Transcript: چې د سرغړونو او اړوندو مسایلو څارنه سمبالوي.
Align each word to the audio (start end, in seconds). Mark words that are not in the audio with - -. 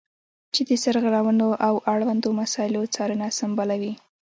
چې 0.53 0.61
د 0.69 0.71
سرغړونو 0.83 1.47
او 1.67 1.73
اړوندو 1.93 2.29
مسایلو 2.41 2.81
څارنه 2.95 3.27
سمبالوي. 3.39 3.93